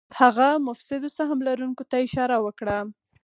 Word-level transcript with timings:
هغه 0.19 0.47
مفسدو 0.67 1.09
سهم 1.17 1.39
لرونکو 1.47 1.83
ته 1.89 1.95
اشاره 2.05 2.37
وکړه. 2.45 2.77